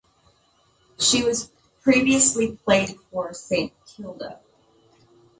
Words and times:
She 0.97 1.19
has 1.25 1.51
previously 1.83 2.55
played 2.65 2.97
for 3.11 3.33
St 3.33 3.71
Kilda. 3.85 4.39